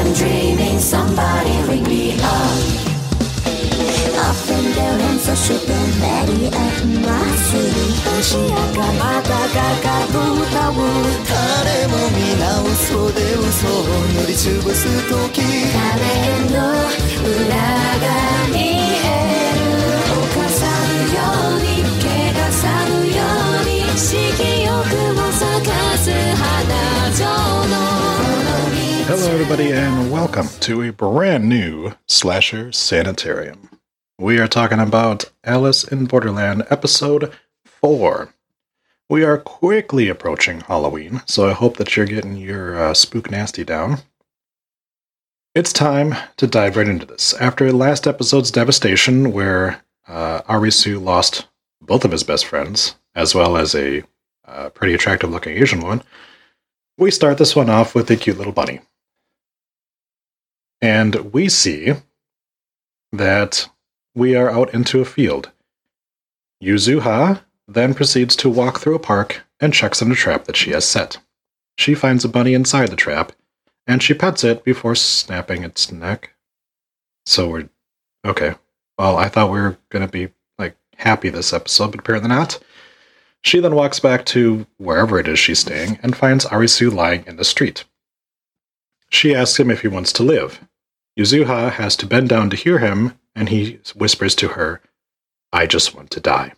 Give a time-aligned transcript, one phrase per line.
[0.00, 2.80] am dreaming somebody ring me up.
[4.28, 7.90] Up and down and so super Mary at my city.
[8.04, 10.72] 星やかまたかかぶ歌う
[11.28, 12.20] 誰も皆
[12.62, 13.72] 嘘で嘘を
[14.14, 15.42] 塗りつぶす時
[15.72, 16.58] 画面の
[17.24, 18.06] 裏が
[18.52, 19.09] 見
[29.10, 33.68] Hello, everybody, and welcome to a brand new Slasher Sanitarium.
[34.20, 37.32] We are talking about Alice in Borderland episode
[37.64, 38.32] 4.
[39.08, 43.64] We are quickly approaching Halloween, so I hope that you're getting your uh, spook nasty
[43.64, 43.98] down.
[45.56, 47.34] It's time to dive right into this.
[47.34, 51.48] After last episode's devastation, where uh, Arisu lost
[51.80, 54.04] both of his best friends, as well as a
[54.44, 56.04] uh, pretty attractive looking Asian woman,
[56.96, 58.80] we start this one off with a cute little bunny.
[60.82, 61.94] And we see
[63.12, 63.68] that
[64.14, 65.50] we are out into a field.
[66.62, 70.70] Yuzuha then proceeds to walk through a park and checks on a trap that she
[70.70, 71.18] has set.
[71.76, 73.32] She finds a bunny inside the trap,
[73.86, 76.34] and she pets it before snapping its neck.
[77.26, 77.68] So we're
[78.24, 78.54] okay.
[78.98, 82.58] Well, I thought we were gonna be like happy this episode, but apparently not.
[83.42, 87.36] She then walks back to wherever it is she's staying and finds Arisu lying in
[87.36, 87.84] the street.
[89.08, 90.60] She asks him if he wants to live.
[91.18, 94.80] Yuzuha has to bend down to hear him, and he whispers to her,
[95.52, 96.52] I just want to die.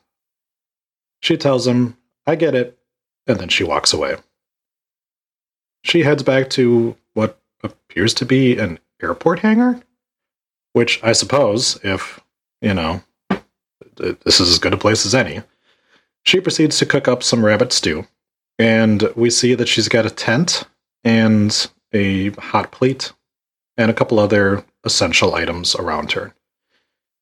[1.20, 2.78] She tells him, I get it,
[3.27, 4.17] and then she walks away.
[5.84, 9.81] She heads back to what appears to be an airport hangar,
[10.72, 12.20] which I suppose, if,
[12.61, 13.03] you know,
[13.97, 15.42] this is as good a place as any.
[16.25, 18.06] She proceeds to cook up some rabbit stew,
[18.59, 20.64] and we see that she's got a tent
[21.05, 23.12] and a hot plate
[23.77, 26.34] and a couple other essential items around her.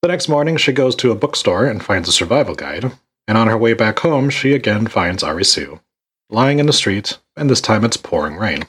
[0.03, 2.93] The next morning, she goes to a bookstore and finds a survival guide,
[3.29, 5.81] and on her way back home, she again finds Arisu,
[6.29, 8.65] lying in the street, and this time it's pouring rain.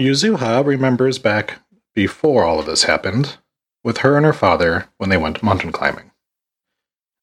[0.00, 1.58] Yuzuha remembers back
[1.94, 3.36] before all of this happened,
[3.84, 6.10] with her and her father when they went mountain climbing.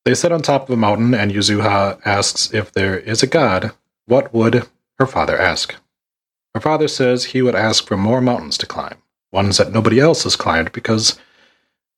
[0.05, 3.71] They sit on top of a mountain, and Yuzuha asks if there is a god,
[4.05, 4.67] what would
[4.97, 5.75] her father ask?
[6.55, 8.97] Her father says he would ask for more mountains to climb,
[9.31, 11.19] ones that nobody else has climbed because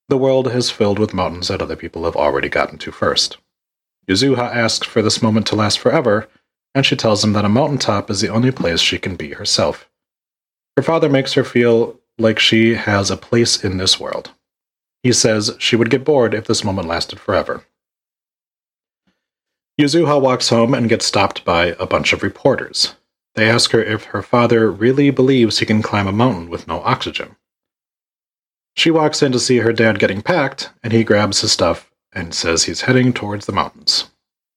[0.09, 3.37] the world is filled with mountains that other people have already gotten to first.
[4.09, 6.27] Yuzuha asks for this moment to last forever,
[6.75, 9.89] and she tells him that a mountaintop is the only place she can be herself.
[10.75, 14.31] Her father makes her feel like she has a place in this world.
[15.03, 17.63] He says she would get bored if this moment lasted forever.
[19.79, 22.95] Yuzuha walks home and gets stopped by a bunch of reporters.
[23.41, 26.79] They ask her if her father really believes he can climb a mountain with no
[26.81, 27.37] oxygen.
[28.75, 32.35] She walks in to see her dad getting packed, and he grabs his stuff and
[32.35, 34.11] says he's heading towards the mountains.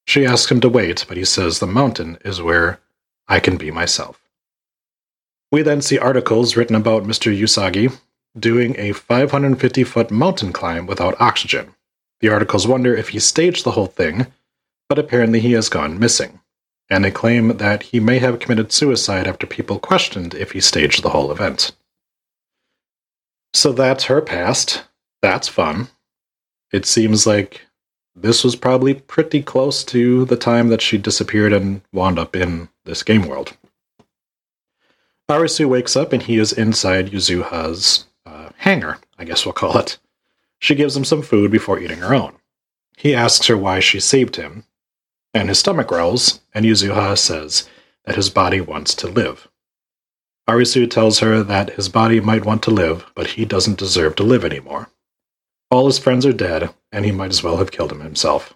[0.07, 2.79] She asks him to wait, but he says the mountain is where
[3.27, 4.21] I can be myself.
[5.51, 7.35] We then see articles written about Mr.
[7.35, 7.99] Usagi
[8.39, 11.75] doing a 550 foot mountain climb without oxygen.
[12.21, 14.27] The articles wonder if he staged the whole thing,
[14.91, 16.41] but apparently he has gone missing,
[16.91, 21.03] and they claim that he may have committed suicide after people questioned if he staged
[21.03, 21.73] the whole event.
[23.53, 24.85] So that's her past.
[25.23, 25.89] That's fun.
[26.73, 27.63] It seems like
[28.17, 32.69] this was probably pretty close to the time that she disappeared and wound up in
[32.85, 33.57] this game world.
[35.29, 39.99] Arisu wakes up and he is inside Yuzuha's uh, hangar, I guess we'll call it.
[40.59, 42.35] She gives him some food before eating her own.
[42.97, 44.65] He asks her why she saved him,
[45.35, 47.69] and his stomach growls, and Yuzuha says
[48.05, 49.49] that his body wants to live.
[50.49, 54.23] Arisu tells her that his body might want to live, but he doesn't deserve to
[54.23, 54.91] live anymore.
[55.71, 58.55] All his friends are dead, and he might as well have killed him himself.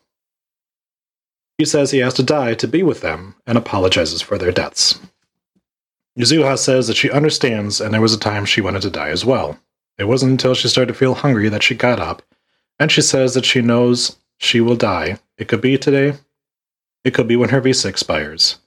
[1.57, 5.01] He says he has to die to be with them and apologizes for their deaths.
[6.17, 9.25] Yuzuha says that she understands, and there was a time she wanted to die as
[9.25, 9.59] well.
[9.99, 12.23] It wasn't until she started to feel hungry that she got up,
[12.79, 15.19] and she says that she knows she will die.
[15.39, 16.15] It could be today,
[17.05, 18.59] it could be when her visa expires.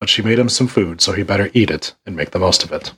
[0.00, 2.62] But she made him some food, so he better eat it and make the most
[2.62, 2.92] of it.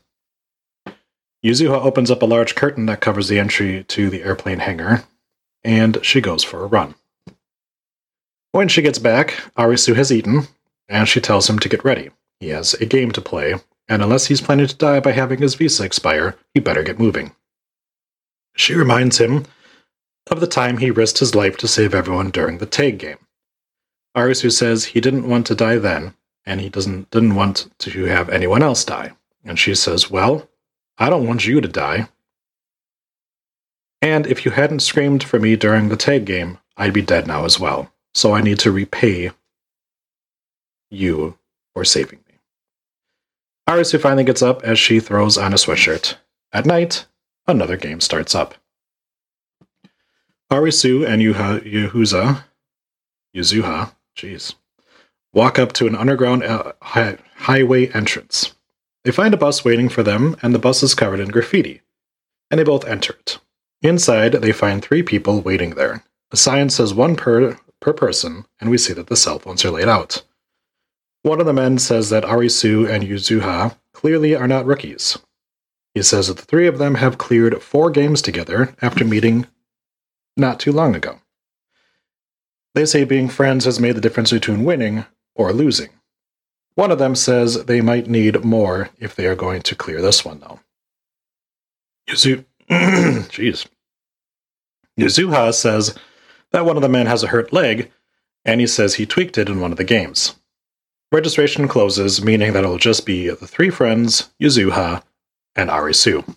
[1.45, 5.05] Yuzuha opens up a large curtain that covers the entry to the airplane hangar,
[5.65, 6.95] and she goes for a run.
[8.53, 10.49] When she gets back, Arisu has eaten,
[10.89, 12.11] and she tells him to get ready.
[12.41, 13.55] He has a game to play,
[13.89, 17.33] and unless he's planning to die by having his visa expire, he better get moving.
[18.57, 19.47] She reminds him
[20.31, 23.19] of the time he risked his life to save everyone during the tag game.
[24.17, 26.15] Arisu says he didn't want to die then,
[26.45, 29.13] and he doesn't didn't want to have anyone else die.
[29.45, 30.49] And she says, "Well,
[30.99, 32.09] I don't want you to die.
[34.03, 37.47] And if you hadn't screamed for me during the tag game, I'd be dead now
[37.47, 37.91] as well.
[38.15, 39.31] So I need to repay
[40.91, 41.39] you
[41.73, 42.35] for saving me.
[43.69, 46.17] Arisu finally gets up as she throws on a sweatshirt.
[46.53, 47.07] At night,
[47.47, 48.57] another game starts up.
[50.51, 52.45] Arisu and Yuha, Yuhuza,
[53.35, 54.55] Yuzuha, jeez,
[55.33, 58.55] walk up to an underground uh, hi- highway entrance.
[59.05, 61.81] They find a bus waiting for them, and the bus is covered in graffiti,
[62.51, 63.39] and they both enter it.
[63.83, 66.05] Inside, they find three people waiting there.
[66.33, 69.71] A sign says one per, per person, and we see that the cell phones are
[69.71, 70.23] laid out.
[71.23, 75.19] One of the men says that Arisu and Yuzuha clearly are not rookies.
[75.95, 79.47] He says that the three of them have cleared four games together after meeting
[80.37, 81.21] not too long ago.
[82.75, 85.91] They say being friends has made the difference between winning or losing.
[86.75, 90.25] One of them says they might need more if they are going to clear this
[90.25, 90.61] one, though.
[92.09, 93.67] Yuzu, jeez.
[94.99, 95.99] Yuzuha says
[96.53, 97.91] that one of the men has a hurt leg,
[98.45, 100.37] and he says he tweaked it in one of the games.
[101.13, 105.03] Registration closes, meaning that it'll just be the three friends, Yuzuha,
[105.57, 106.37] and Arisu.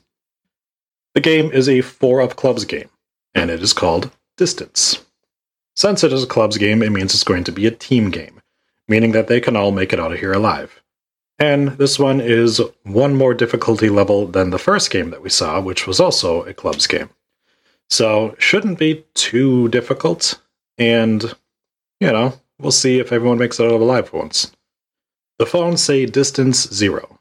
[1.13, 2.89] The game is a four of clubs game,
[3.35, 5.05] and it is called Distance.
[5.75, 8.41] Since it is a clubs game, it means it's going to be a team game,
[8.87, 10.81] meaning that they can all make it out of here alive.
[11.39, 15.59] And this one is one more difficulty level than the first game that we saw,
[15.59, 17.09] which was also a clubs game.
[17.89, 20.39] So, shouldn't be too difficult.
[20.77, 21.23] And,
[21.99, 24.51] you know, we'll see if everyone makes it out alive for once.
[25.39, 27.19] The phones say distance zero.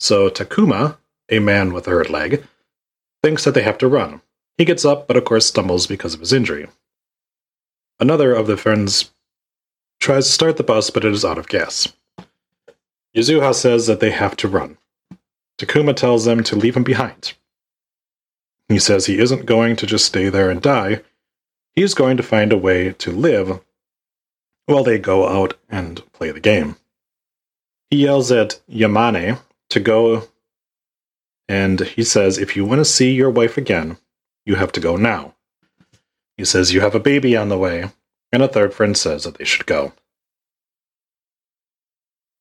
[0.00, 0.98] So, Takuma,
[1.30, 2.44] a man with a hurt leg,
[3.22, 4.20] thinks that they have to run.
[4.58, 6.66] He gets up, but of course stumbles because of his injury.
[7.98, 9.10] Another of the friends
[10.00, 11.92] tries to start the bus, but it is out of gas.
[13.16, 14.76] Yuzuha says that they have to run.
[15.58, 17.32] Takuma tells them to leave him behind.
[18.68, 21.02] He says he isn't going to just stay there and die.
[21.74, 23.60] He's going to find a way to live
[24.66, 26.76] while they go out and play the game.
[27.90, 29.38] He yells at Yamane
[29.70, 30.28] to go,
[31.48, 33.96] and he says, If you want to see your wife again,
[34.44, 35.35] you have to go now.
[36.36, 37.90] He says, You have a baby on the way,
[38.32, 39.92] and a third friend says that they should go.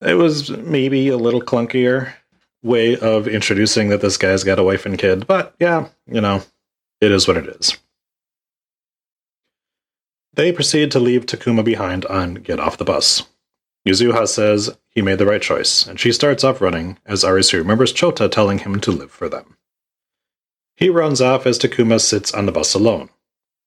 [0.01, 2.13] It was maybe a little clunkier
[2.61, 6.41] way of introducing that this guy's got a wife and kid, but yeah, you know,
[6.99, 7.77] it is what it is.
[10.33, 13.23] They proceed to leave Takuma behind and get off the bus.
[13.87, 17.93] Yuzuha says he made the right choice, and she starts off running as Arisu remembers
[17.93, 19.57] Chota telling him to live for them.
[20.75, 23.09] He runs off as Takuma sits on the bus alone.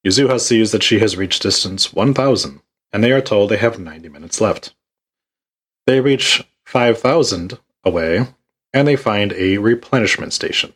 [0.06, 2.60] Yuzuha sees that she has reached distance 1000,
[2.92, 4.74] and they are told they have 90 minutes left.
[5.86, 8.26] They reach 5000 away,
[8.72, 10.72] and they find a replenishment station.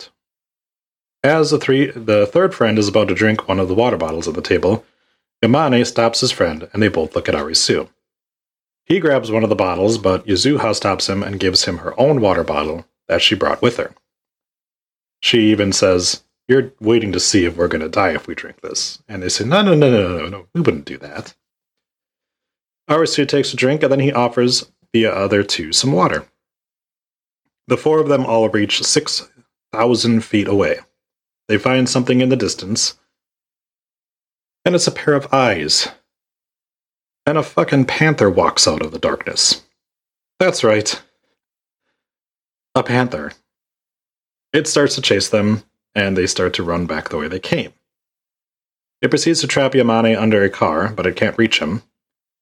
[1.22, 4.26] As the, three, the third friend is about to drink one of the water bottles
[4.26, 4.84] at the table,
[5.42, 7.88] Yamane stops his friend, and they both look at Arisu.
[8.84, 12.20] He grabs one of the bottles, but Yuzuha stops him and gives him her own
[12.20, 13.94] water bottle that she brought with her.
[15.20, 18.60] She even says, You're waiting to see if we're going to die if we drink
[18.60, 19.02] this.
[19.08, 21.34] And they say, No, no, no, no, no, no, we wouldn't do that.
[22.90, 26.26] Arisu takes a drink, and then he offers the other two some water.
[27.68, 30.80] The four of them all reach 6,000 feet away.
[31.48, 32.98] They find something in the distance,
[34.64, 35.88] and it's a pair of eyes.
[37.24, 39.62] And a fucking panther walks out of the darkness.
[40.40, 41.00] That's right.
[42.74, 43.32] A panther.
[44.52, 45.62] It starts to chase them,
[45.94, 47.72] and they start to run back the way they came.
[49.00, 51.82] It proceeds to trap Yamane under a car, but it can't reach him.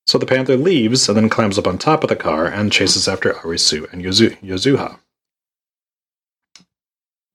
[0.06, 3.08] So the panther leaves and then climbs up on top of the car and chases
[3.08, 4.98] after Arisu and Yozu- Yozuha.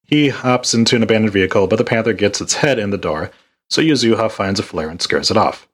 [0.04, 3.32] He hops into an abandoned vehicle, but the panther gets its head in the door,
[3.70, 5.68] so Yuzuha finds a flare and scares it off.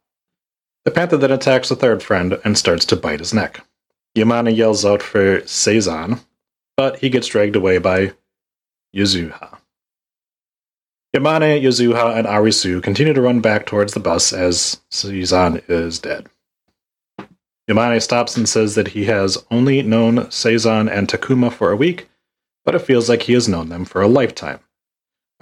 [0.86, 3.66] The panther then attacks the third friend and starts to bite his neck.
[4.16, 6.22] Yamane yells out for Seizan,
[6.78, 8.14] but he gets dragged away by
[8.96, 9.58] Yuzuha.
[11.16, 16.30] Yamane, Yuzuha, and Arisu continue to run back towards the bus as Seizan is dead.
[17.70, 22.08] Yamane stops and says that he has only known Seizan and Takuma for a week,
[22.64, 24.60] but it feels like he has known them for a lifetime.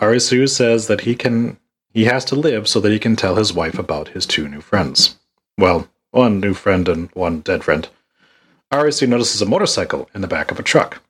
[0.02, 1.58] Arisu says that he can
[1.92, 4.62] he has to live so that he can tell his wife about his two new
[4.62, 5.18] friends.
[5.58, 7.88] Well, one new friend and one dead friend.
[8.72, 11.02] Arisu notices a motorcycle in the back of a truck.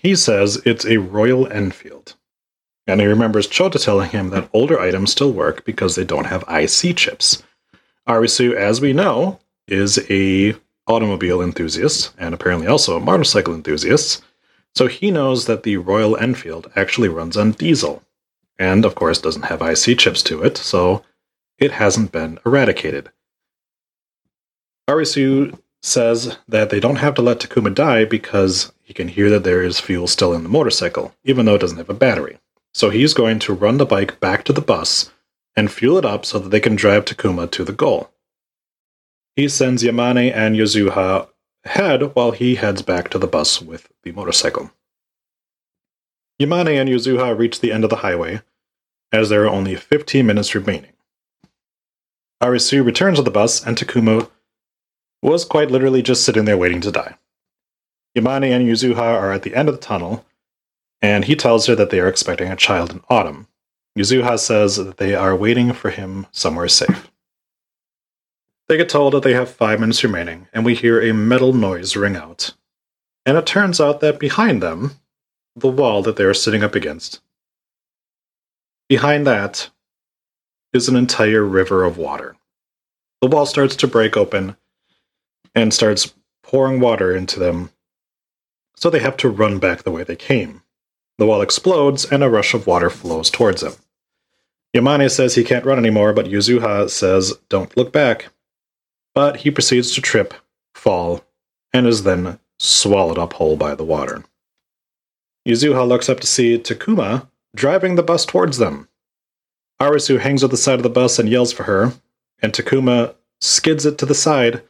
[0.00, 2.14] He says it's a Royal Enfield.
[2.86, 6.44] And he remembers Chota telling him that older items still work because they don't have
[6.48, 7.42] IC chips.
[8.08, 10.54] Arisu, as we know, is a
[10.88, 14.24] automobile enthusiast and apparently also a motorcycle enthusiast.
[14.74, 18.02] So he knows that the Royal Enfield actually runs on diesel,
[18.58, 21.04] and of course doesn't have IC chips to it, so
[21.58, 23.10] it hasn't been eradicated.
[24.88, 29.44] Arisu says that they don't have to let Takuma die because he can hear that
[29.44, 32.38] there is fuel still in the motorcycle, even though it doesn't have a battery.
[32.74, 35.10] So he's going to run the bike back to the bus
[35.54, 38.10] and fuel it up so that they can drive Takuma to the goal.
[39.36, 41.28] He sends Yamane and Yuzuha
[41.64, 44.70] ahead while he heads back to the bus with the motorcycle.
[46.40, 48.40] Yamane and Yuzuha reach the end of the highway,
[49.12, 50.92] as there are only 15 minutes remaining.
[52.42, 54.28] Arisu returns to the bus, and Takuma
[55.22, 57.16] was quite literally just sitting there waiting to die.
[58.16, 60.26] Yamane and Yuzuha are at the end of the tunnel,
[61.02, 63.48] and he tells her that they are expecting a child in autumn.
[63.98, 67.10] Yuzuha says that they are waiting for him somewhere safe.
[68.68, 71.96] They get told that they have five minutes remaining, and we hear a metal noise
[71.96, 72.54] ring out.
[73.26, 74.92] And it turns out that behind them,
[75.54, 77.20] the wall that they are sitting up against,
[78.88, 79.68] behind that
[80.72, 82.36] is an entire river of water.
[83.20, 84.56] The wall starts to break open
[85.54, 87.70] and starts pouring water into them,
[88.76, 90.61] so they have to run back the way they came.
[91.18, 93.74] The wall explodes, and a rush of water flows towards them.
[94.74, 98.28] Yamane says he can't run anymore, but Yuzuha says, Don't look back.
[99.14, 100.32] But he proceeds to trip,
[100.74, 101.24] fall,
[101.72, 104.24] and is then swallowed up whole by the water.
[105.46, 108.88] Yuzuha looks up to see Takuma driving the bus towards them.
[109.80, 111.92] Arisu hangs at the side of the bus and yells for her,
[112.40, 114.62] and Takuma skids it to the side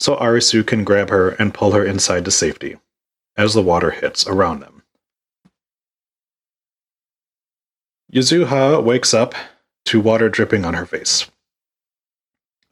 [0.00, 2.76] so Arisu can grab her and pull her inside to safety
[3.36, 4.75] as the water hits around them.
[8.12, 9.34] Yuzuha wakes up
[9.86, 11.30] to water dripping on her face.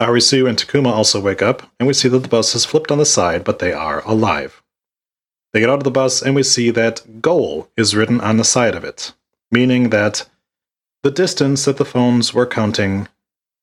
[0.01, 2.99] Arisu and Takuma also wake up, and we see that the bus has flipped on
[2.99, 4.63] the side, but they are alive.
[5.53, 8.45] They get out of the bus, and we see that goal is written on the
[8.45, 9.13] side of it,
[9.53, 10.29] meaning that
[11.05, 13.09] the distance that the phones were counting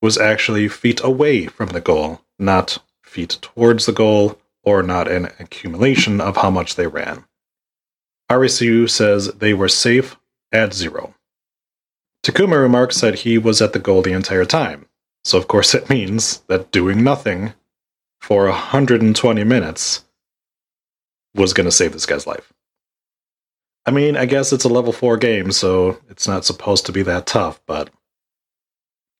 [0.02, 5.26] was actually feet away from the goal, not feet towards the goal, or not an
[5.40, 7.26] accumulation of how much they ran.
[8.30, 10.16] Arisu says they were safe
[10.54, 11.14] at zero.
[12.24, 14.86] Takuma remarks that he was at the goal the entire time,
[15.24, 17.54] so of course it means that doing nothing
[18.20, 20.06] for 120 minutes
[21.34, 22.54] was going to save this guy's life.
[23.86, 27.02] I mean, I guess it's a level 4 game, so it's not supposed to be
[27.04, 27.90] that tough, but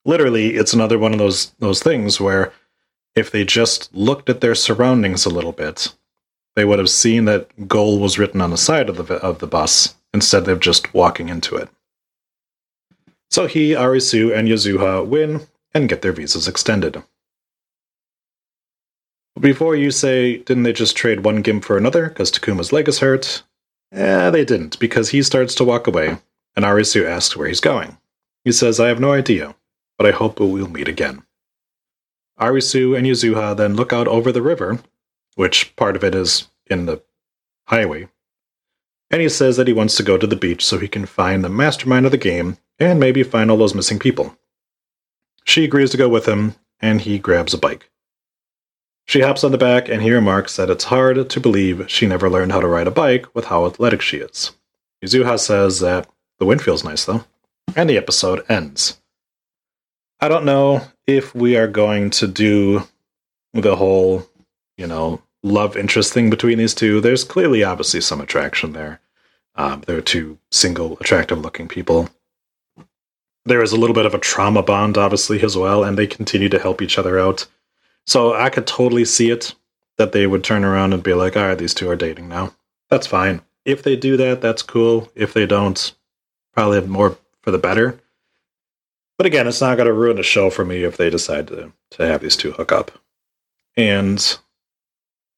[0.06, 2.52] literally it's another one of those those things where
[3.16, 5.94] if they just looked at their surroundings a little bit,
[6.56, 9.48] they would have seen that goal was written on the side of the of the
[9.48, 11.70] bus instead of just walking into it.
[13.32, 17.02] So he, Arisu, and Yuzuha win and get their visas extended.
[19.40, 23.00] Before you say, didn't they just trade one gimp for another because Takuma's leg is
[23.00, 23.44] hurt?
[23.94, 26.18] Eh, they didn't, because he starts to walk away,
[26.56, 27.98] and Arisu asks where he's going.
[28.44, 29.56] He says, I have no idea,
[29.98, 31.24] but I hope we'll meet again.
[32.40, 34.80] Arisu and Yuzuha then look out over the river,
[35.36, 37.02] which part of it is in the
[37.68, 38.10] highway,
[39.10, 41.44] and he says that he wants to go to the beach so he can find
[41.44, 44.36] the mastermind of the game and maybe find all those missing people.
[45.44, 47.92] She agrees to go with him, and he grabs a bike.
[49.06, 52.30] She hops on the back, and he remarks that it's hard to believe she never
[52.30, 54.52] learned how to ride a bike with how athletic she is.
[55.04, 56.10] Yuzuha says that
[56.40, 57.24] the wind feels nice, though,
[57.76, 59.00] and the episode ends.
[60.20, 62.88] I don't know if we are going to do
[63.54, 64.28] the whole,
[64.78, 67.00] you know, love interest thing between these two.
[67.00, 69.02] There's clearly, obviously, some attraction there.
[69.56, 72.10] Um, they're two single, attractive looking people.
[73.46, 76.50] There is a little bit of a trauma bond, obviously, as well, and they continue
[76.50, 77.48] to help each other out.
[78.06, 79.56] So I could totally see it
[79.98, 82.54] that they would turn around and be like, all right, these two are dating now.
[82.90, 83.42] That's fine.
[83.66, 85.12] If they do that, that's cool.
[85.16, 85.94] If they don't,
[86.54, 88.00] probably more for the better.
[89.18, 91.72] But again, it's not going to ruin the show for me if they decide to,
[91.92, 92.92] to have these two hook up.
[93.78, 94.38] And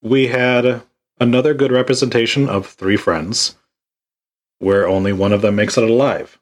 [0.01, 0.83] we had
[1.19, 3.55] another good representation of three friends
[4.59, 6.39] where only one of them makes it alive.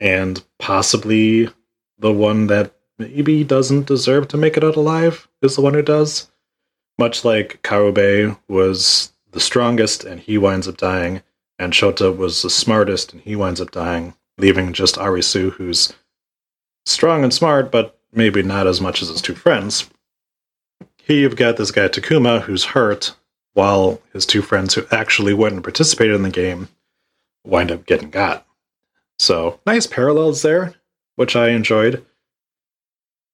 [0.00, 1.50] And possibly
[1.98, 5.82] the one that maybe doesn't deserve to make it out alive is the one who
[5.82, 6.30] does.
[6.98, 11.22] Much like Karube was the strongest and he winds up dying,
[11.58, 15.92] and Chota was the smartest and he winds up dying, leaving just Arisu, who's
[16.86, 19.90] strong and smart, but maybe not as much as his two friends.
[20.98, 23.14] Here you've got this guy Takuma who's hurt,
[23.54, 26.68] while his two friends who actually went and participated in the game
[27.44, 28.43] wind up getting got.
[29.18, 30.74] So nice parallels there,
[31.16, 32.04] which I enjoyed.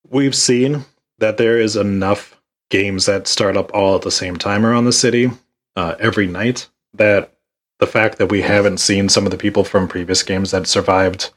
[0.09, 0.85] We've seen
[1.19, 4.93] that there is enough games that start up all at the same time around the
[4.93, 5.31] city
[5.77, 7.33] uh, every night that
[7.79, 11.31] the fact that we haven't seen some of the people from previous games that survived,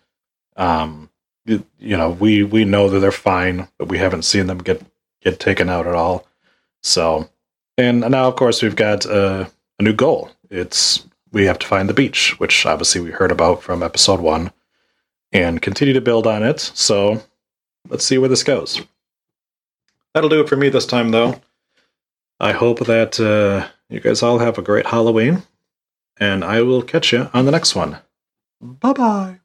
[0.58, 1.10] um,
[1.46, 4.82] you, know, we we know that they're fine, but we haven't seen them get
[5.22, 6.28] get taken out at all.
[6.82, 7.30] So,
[7.78, 9.46] and now of course we've got uh,
[9.80, 10.32] a new goal.
[10.50, 14.54] It's we have to find the beach, which obviously we heard about from episode one,
[15.34, 16.60] and continue to build on it.
[16.60, 17.24] So,
[17.90, 18.82] let's see where this goes.
[20.14, 21.42] That'll do it for me this time, though.
[22.40, 25.44] I hope that uh, you guys all have a great Halloween,
[26.18, 27.98] and I will catch you on the next one.
[28.62, 29.43] Bye bye.